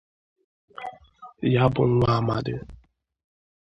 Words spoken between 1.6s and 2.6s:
bụ nwa amadi